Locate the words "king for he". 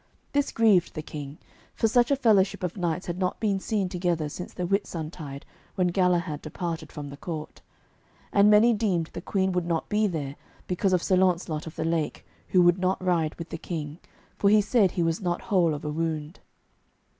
13.59-14.59